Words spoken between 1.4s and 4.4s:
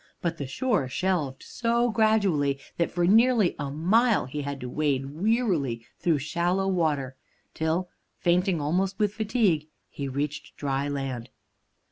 so gradually that for nearly a mile